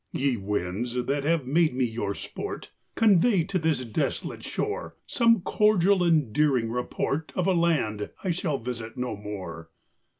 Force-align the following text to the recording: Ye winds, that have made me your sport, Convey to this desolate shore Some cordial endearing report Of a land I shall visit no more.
Ye 0.13 0.35
winds, 0.35 0.95
that 1.05 1.25
have 1.25 1.45
made 1.45 1.75
me 1.75 1.85
your 1.85 2.15
sport, 2.15 2.71
Convey 2.95 3.43
to 3.43 3.59
this 3.59 3.85
desolate 3.85 4.43
shore 4.43 4.95
Some 5.05 5.41
cordial 5.41 6.03
endearing 6.03 6.71
report 6.71 7.31
Of 7.35 7.45
a 7.45 7.53
land 7.53 8.09
I 8.23 8.31
shall 8.31 8.57
visit 8.57 8.97
no 8.97 9.15
more. 9.15 9.69